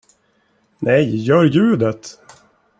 Nej, 0.79 1.15
gör 1.23 1.43
ljudet. 1.43 2.19